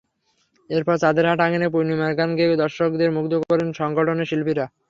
এরপর 0.69 0.95
চাঁদের 0.97 1.25
হাট 1.29 1.39
আঙিনায় 1.41 1.73
পূর্ণিমার 1.73 2.17
গান 2.19 2.29
গেয়ে 2.37 2.61
দর্শকদের 2.63 3.09
মুগ্ধ 3.17 3.33
করেন 3.43 3.69
সংগঠনের 3.79 4.29
শিল্পীরা। 4.31 4.65